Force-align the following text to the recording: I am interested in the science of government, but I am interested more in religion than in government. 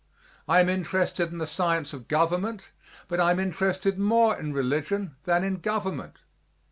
I 0.47 0.59
am 0.61 0.67
interested 0.67 1.31
in 1.31 1.37
the 1.37 1.45
science 1.45 1.93
of 1.93 2.07
government, 2.07 2.71
but 3.07 3.19
I 3.19 3.29
am 3.29 3.39
interested 3.39 3.99
more 3.99 4.35
in 4.35 4.51
religion 4.51 5.15
than 5.25 5.43
in 5.43 5.57
government. 5.59 6.17